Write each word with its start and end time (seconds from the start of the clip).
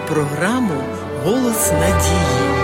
програму 0.00 0.82
Голос 1.24 1.72
надії. 1.72 2.54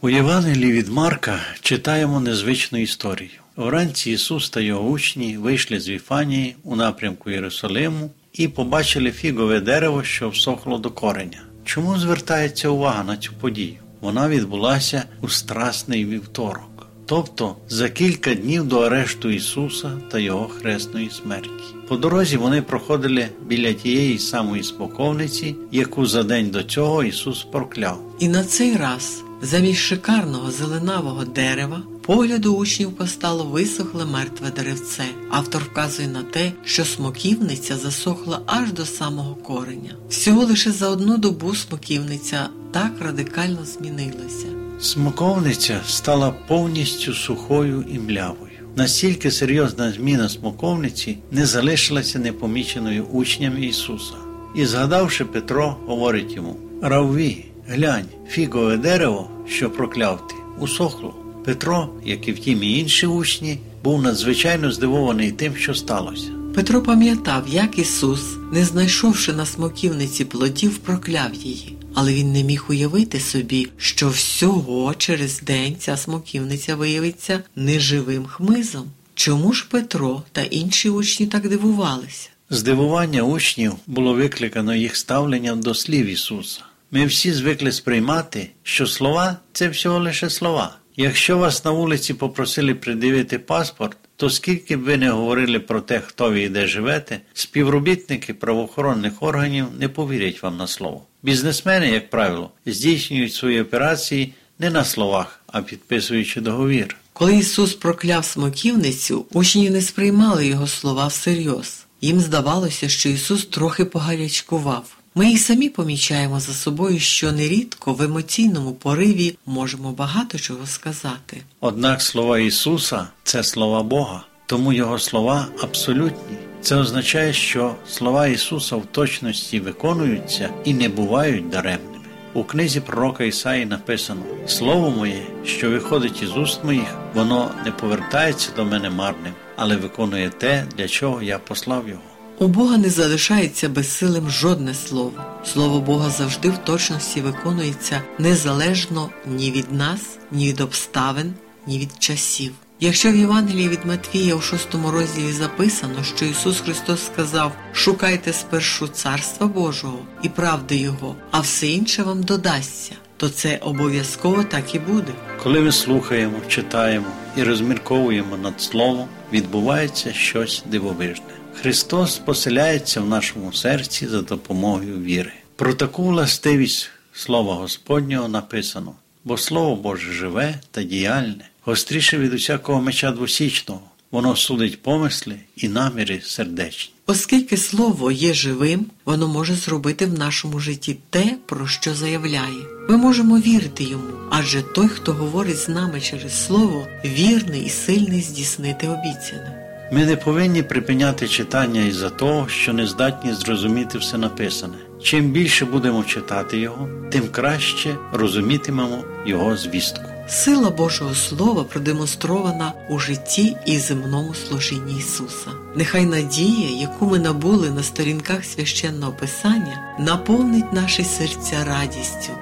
У 0.00 0.08
Євангелії 0.08 0.72
від 0.72 0.88
Марка 0.88 1.40
читаємо 1.60 2.20
незвичну 2.20 2.78
історію. 2.78 3.30
Вранці 3.56 4.10
Ісус 4.10 4.50
та 4.50 4.60
його 4.60 4.88
учні 4.88 5.38
вийшли 5.38 5.80
з 5.80 5.88
Віфанії 5.88 6.56
у 6.64 6.76
напрямку 6.76 7.30
Єрусалиму 7.30 8.10
і 8.32 8.48
побачили 8.48 9.12
фігове 9.12 9.60
дерево, 9.60 10.02
що 10.02 10.28
всохло 10.28 10.78
до 10.78 10.90
кореня. 10.90 11.42
Чому 11.64 11.98
звертається 11.98 12.68
увага 12.68 13.04
на 13.04 13.16
цю 13.16 13.32
подію? 13.32 13.76
Вона 14.00 14.28
відбулася 14.28 15.04
у 15.20 15.28
Страсний 15.28 16.04
вівторок, 16.04 16.73
тобто 17.14 17.56
за 17.68 17.88
кілька 17.88 18.34
днів 18.34 18.64
до 18.64 18.80
арешту 18.80 19.30
Ісуса 19.30 19.90
та 20.10 20.18
Його 20.18 20.48
хресної 20.48 21.10
смерті. 21.10 21.48
По 21.88 21.96
дорозі 21.96 22.36
вони 22.36 22.62
проходили 22.62 23.28
біля 23.46 23.72
тієї 23.72 24.18
самої 24.18 24.62
смоковниці, 24.62 25.56
яку 25.72 26.06
за 26.06 26.22
день 26.22 26.50
до 26.50 26.62
цього 26.62 27.04
Ісус 27.04 27.44
прокляв. 27.44 28.16
І 28.18 28.28
на 28.28 28.44
цей 28.44 28.76
раз, 28.76 29.22
замість 29.42 29.80
шикарного 29.80 30.50
зеленавого 30.50 31.24
дерева, 31.24 31.82
погляду 32.06 32.54
учнів 32.54 32.92
постало 32.92 33.44
висохле 33.44 34.04
мертве 34.04 34.50
деревце. 34.50 35.04
Автор 35.30 35.62
вказує 35.62 36.08
на 36.08 36.22
те, 36.22 36.52
що 36.64 36.84
смоківниця 36.84 37.76
засохла 37.76 38.40
аж 38.46 38.72
до 38.72 38.86
самого 38.86 39.34
кореня. 39.34 39.96
Всього 40.08 40.44
лише 40.44 40.72
за 40.72 40.88
одну 40.88 41.18
добу 41.18 41.54
смоківниця 41.54 42.48
так 42.72 42.92
радикально 43.00 43.64
змінилася. 43.64 44.63
Смоковниця 44.80 45.80
стала 45.86 46.34
повністю 46.48 47.14
сухою 47.14 47.84
і 47.92 47.98
млявою. 47.98 48.50
Настільки 48.76 49.30
серйозна 49.30 49.92
зміна 49.92 50.28
смоковниці 50.28 51.18
не 51.30 51.46
залишилася 51.46 52.18
непоміченою 52.18 53.04
учнями 53.04 53.60
Ісуса. 53.60 54.14
І, 54.56 54.66
згадавши 54.66 55.24
Петро, 55.24 55.76
говорить 55.86 56.36
йому: 56.36 56.56
Равві, 56.82 57.44
глянь, 57.68 58.06
фігове 58.28 58.76
дерево, 58.76 59.30
що 59.48 59.70
прокляв 59.70 60.28
ти, 60.28 60.34
усохло. 60.60 61.14
Петро, 61.44 61.88
як 62.04 62.28
і 62.28 62.32
втім 62.32 62.62
і 62.62 62.78
інші 62.78 63.06
учні, 63.06 63.58
був 63.84 64.02
надзвичайно 64.02 64.72
здивований 64.72 65.32
тим, 65.32 65.56
що 65.56 65.74
сталося. 65.74 66.30
Петро 66.54 66.82
пам'ятав, 66.82 67.42
як 67.48 67.78
Ісус, 67.78 68.22
не 68.52 68.64
знайшовши 68.64 69.32
на 69.32 69.46
смоківниці 69.46 70.24
плодів, 70.24 70.78
прокляв 70.78 71.34
її. 71.34 71.76
Але 71.94 72.14
він 72.14 72.32
не 72.32 72.42
міг 72.42 72.64
уявити 72.68 73.20
собі, 73.20 73.68
що 73.76 74.08
всього 74.08 74.94
через 74.94 75.40
день 75.40 75.76
ця 75.78 75.96
смоківниця 75.96 76.76
виявиться 76.76 77.40
неживим 77.56 78.26
хмизом. 78.26 78.90
Чому 79.14 79.52
ж 79.52 79.66
Петро 79.70 80.22
та 80.32 80.42
інші 80.42 80.88
учні 80.88 81.26
так 81.26 81.48
дивувалися? 81.48 82.28
Здивування 82.50 83.22
учнів 83.22 83.72
було 83.86 84.14
викликано 84.14 84.74
їх 84.74 84.96
ставленням 84.96 85.60
до 85.60 85.74
слів 85.74 86.06
Ісуса. 86.06 86.60
Ми 86.90 87.06
всі 87.06 87.32
звикли 87.32 87.72
сприймати, 87.72 88.50
що 88.62 88.86
слова 88.86 89.36
це 89.52 89.68
всього 89.68 89.98
лише 89.98 90.30
слова. 90.30 90.76
Якщо 90.96 91.38
вас 91.38 91.64
на 91.64 91.70
вулиці 91.70 92.14
попросили 92.14 92.74
придивити 92.74 93.38
паспорт, 93.38 93.96
то 94.16 94.30
скільки 94.30 94.76
б 94.76 94.80
ви 94.80 94.96
не 94.96 95.10
говорили 95.10 95.60
про 95.60 95.80
те, 95.80 96.00
хто 96.00 96.30
ви 96.30 96.42
і 96.42 96.48
де 96.48 96.66
живете, 96.66 97.20
співробітники 97.34 98.34
правоохоронних 98.34 99.22
органів 99.22 99.66
не 99.78 99.88
повірять 99.88 100.42
вам 100.42 100.56
на 100.56 100.66
слово. 100.66 101.02
Бізнесмени, 101.24 101.88
як 101.88 102.10
правило, 102.10 102.50
здійснюють 102.66 103.34
свої 103.34 103.60
операції 103.60 104.32
не 104.58 104.70
на 104.70 104.84
словах, 104.84 105.40
а 105.46 105.62
підписуючи 105.62 106.40
договір. 106.40 106.96
Коли 107.12 107.36
Ісус 107.36 107.74
прокляв 107.74 108.24
смоківницю, 108.24 109.26
учні 109.32 109.70
не 109.70 109.82
сприймали 109.82 110.46
його 110.46 110.66
слова 110.66 111.06
всерйоз. 111.06 111.84
Їм 112.00 112.20
здавалося, 112.20 112.88
що 112.88 113.08
Ісус 113.08 113.46
трохи 113.46 113.84
погарячкував. 113.84 114.84
Ми 115.14 115.32
і 115.32 115.38
самі 115.38 115.68
помічаємо 115.68 116.40
за 116.40 116.52
собою, 116.52 117.00
що 117.00 117.32
нерідко 117.32 117.92
в 117.92 118.02
емоційному 118.02 118.72
пориві 118.72 119.38
можемо 119.46 119.92
багато 119.92 120.38
чого 120.38 120.66
сказати. 120.66 121.42
Однак 121.60 122.02
слова 122.02 122.38
Ісуса 122.38 123.08
це 123.22 123.44
слова 123.44 123.82
Бога, 123.82 124.24
тому 124.46 124.72
Його 124.72 124.98
слова 124.98 125.48
абсолютні. 125.62 126.36
Це 126.64 126.76
означає, 126.76 127.32
що 127.32 127.74
слова 127.88 128.26
Ісуса 128.26 128.76
в 128.76 128.86
точності 128.86 129.60
виконуються 129.60 130.50
і 130.64 130.74
не 130.74 130.88
бувають 130.88 131.48
даремними. 131.48 131.98
У 132.34 132.44
книзі 132.44 132.80
пророка 132.80 133.24
Ісаї 133.24 133.66
написано: 133.66 134.22
Слово 134.46 134.90
моє, 134.90 135.22
що 135.44 135.70
виходить 135.70 136.22
із 136.22 136.36
уст 136.36 136.64
моїх, 136.64 136.96
воно 137.14 137.50
не 137.64 137.72
повертається 137.72 138.50
до 138.56 138.64
мене 138.64 138.90
марним, 138.90 139.32
але 139.56 139.76
виконує 139.76 140.30
те, 140.30 140.66
для 140.76 140.88
чого 140.88 141.22
я 141.22 141.38
послав 141.38 141.88
його. 141.88 142.00
У 142.38 142.48
Бога 142.48 142.76
не 142.76 142.90
залишається 142.90 143.68
безсилим 143.68 144.30
жодне 144.30 144.74
слово. 144.74 145.24
Слово 145.44 145.80
Бога 145.80 146.10
завжди 146.10 146.50
в 146.50 146.58
точності 146.58 147.20
виконується 147.20 148.02
незалежно 148.18 149.10
ні 149.26 149.50
від 149.50 149.72
нас, 149.72 150.18
ні 150.32 150.48
від 150.48 150.60
обставин, 150.60 151.34
ні 151.66 151.78
від 151.78 152.02
часів. 152.02 152.52
Якщо 152.84 153.12
в 153.12 153.16
Євангелії 153.16 153.68
від 153.68 153.84
Матвія 153.84 154.34
у 154.34 154.40
шостому 154.40 154.90
розділі 154.90 155.32
записано, 155.32 156.04
що 156.16 156.24
Ісус 156.24 156.60
Христос 156.60 157.06
сказав: 157.06 157.52
Шукайте 157.72 158.32
спершу 158.32 158.88
Царства 158.88 159.46
Божого 159.46 159.98
і 160.22 160.28
правди 160.28 160.76
Його, 160.76 161.16
а 161.30 161.40
все 161.40 161.66
інше 161.66 162.02
вам 162.02 162.22
додасться, 162.22 162.92
то 163.16 163.28
це 163.28 163.58
обов'язково 163.62 164.44
так 164.44 164.74
і 164.74 164.78
буде. 164.78 165.12
Коли 165.42 165.60
ми 165.60 165.72
слухаємо, 165.72 166.36
читаємо 166.48 167.06
і 167.36 167.42
розмірковуємо 167.42 168.36
над 168.36 168.60
словом, 168.60 169.08
відбувається 169.32 170.12
щось 170.12 170.64
дивовижне. 170.70 171.34
Христос 171.54 172.18
поселяється 172.18 173.00
в 173.00 173.08
нашому 173.08 173.52
серці 173.52 174.06
за 174.06 174.22
допомогою 174.22 174.98
віри. 174.98 175.32
Про 175.56 175.74
таку 175.74 176.04
властивість 176.04 176.90
Слова 177.12 177.54
Господнього 177.54 178.28
написано, 178.28 178.92
бо 179.24 179.36
Слово 179.36 179.76
Боже 179.76 180.12
живе 180.12 180.54
та 180.70 180.82
діяльне, 180.82 181.44
гостріше 181.64 182.18
від 182.18 182.34
усякого 182.34 182.80
меча 182.80 183.10
двосічного, 183.10 183.80
воно 184.10 184.36
судить 184.36 184.82
помисли 184.82 185.36
і 185.56 185.68
наміри 185.68 186.20
сердечні. 186.24 186.94
Оскільки 187.06 187.56
слово 187.56 188.10
є 188.10 188.34
живим, 188.34 188.86
воно 189.04 189.28
може 189.28 189.54
зробити 189.54 190.06
в 190.06 190.18
нашому 190.18 190.60
житті 190.60 190.96
те, 191.10 191.36
про 191.46 191.66
що 191.66 191.94
заявляє. 191.94 192.64
Ми 192.88 192.96
можемо 192.96 193.38
вірити 193.38 193.84
йому, 193.84 194.12
адже 194.30 194.62
той, 194.62 194.88
хто 194.88 195.12
говорить 195.12 195.58
з 195.58 195.68
нами 195.68 196.00
через 196.00 196.46
слово, 196.46 196.86
вірний 197.04 197.64
і 197.64 197.68
сильний 197.68 198.20
здійснити 198.20 198.88
обіцяне. 198.88 199.60
Ми 199.92 200.06
не 200.06 200.16
повинні 200.16 200.62
припиняти 200.62 201.28
читання 201.28 201.82
із-за 201.82 202.10
того, 202.10 202.48
що 202.48 202.72
не 202.72 202.86
здатні 202.86 203.32
зрозуміти 203.32 203.98
все 203.98 204.18
написане. 204.18 204.74
Чим 205.02 205.30
більше 205.30 205.64
будемо 205.64 206.04
читати 206.04 206.58
його, 206.58 206.88
тим 207.10 207.28
краще 207.28 207.96
розумітимемо 208.12 209.04
його 209.26 209.56
звістку. 209.56 210.13
Сила 210.28 210.70
Божого 210.70 211.14
Слова 211.14 211.64
продемонстрована 211.64 212.72
у 212.88 212.98
житті 212.98 213.56
і 213.66 213.78
земному 213.78 214.34
служінні 214.34 214.98
Ісуса. 214.98 215.50
Нехай 215.76 216.06
надія, 216.06 216.70
яку 216.80 217.06
ми 217.06 217.18
набули 217.18 217.70
на 217.70 217.82
сторінках 217.82 218.44
священного 218.44 219.12
Писання, 219.12 219.96
наповнить 219.98 220.72
наші 220.72 221.04
серця 221.04 221.64
радістю. 221.64 222.32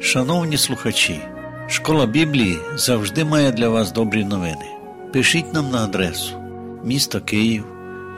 Шановні 0.00 0.58
слухачі, 0.58 1.20
школа 1.68 2.06
Біблії 2.06 2.58
завжди 2.76 3.24
має 3.24 3.52
для 3.52 3.68
вас 3.68 3.92
добрі 3.92 4.24
новини. 4.24 4.66
Пишіть 5.12 5.54
нам 5.54 5.70
на 5.70 5.84
адресу 5.84 6.44
місто 6.84 7.20
Київ 7.20 7.64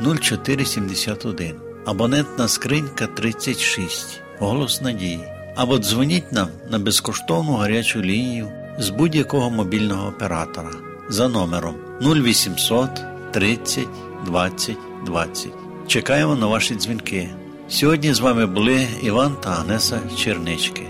0471, 0.01 1.55
абонентна 1.87 2.49
скринька 2.49 3.07
36, 3.07 4.21
голос 4.39 4.81
надії. 4.83 5.36
Або 5.57 5.79
дзвоніть 5.79 6.33
нам 6.33 6.49
на 6.71 6.79
безкоштовну 6.79 7.53
гарячу 7.53 8.03
лінію 8.03 8.49
з 8.79 8.91
будь-якого 8.91 9.51
мобільного 9.51 10.09
оператора 10.09 10.71
за 11.09 11.29
номером 11.29 11.75
0800 12.03 12.91
30 13.33 13.89
20 14.27 14.77
20. 15.07 15.53
Чекаємо 15.87 16.35
на 16.35 16.47
ваші 16.47 16.75
дзвінки. 16.75 17.29
Сьогодні 17.69 18.15
з 18.15 18.21
вами 18.21 18.47
були 18.47 18.87
Іван 19.03 19.37
та 19.41 19.51
Агнеса 19.51 20.01
Чернички. 20.17 20.87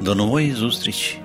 До 0.00 0.14
нової 0.14 0.52
зустрічі! 0.52 1.18